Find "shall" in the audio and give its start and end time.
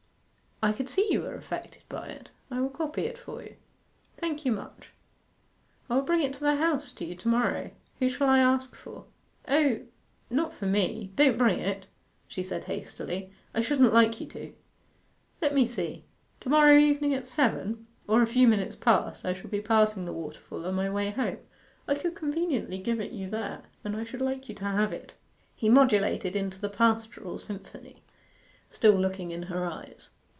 8.09-8.29, 19.33-19.49